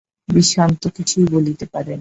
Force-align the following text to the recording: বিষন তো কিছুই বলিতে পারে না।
বিষন 0.29 0.69
তো 0.75 0.87
কিছুই 0.97 1.25
বলিতে 1.27 1.65
পারে 1.65 1.83
না। 1.83 1.89